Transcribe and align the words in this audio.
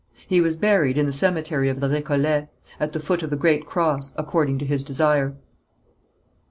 He 0.27 0.41
was 0.41 0.55
buried 0.55 0.97
in 0.97 1.05
the 1.05 1.13
cemetery 1.13 1.69
of 1.69 1.79
the 1.79 1.87
Récollets, 1.87 2.47
at 2.79 2.91
the 2.93 2.99
foot 2.99 3.21
of 3.21 3.29
the 3.29 3.35
great 3.37 3.67
cross, 3.67 4.15
according 4.17 4.57
to 4.57 4.65
his 4.65 4.83
desire. 4.83 5.35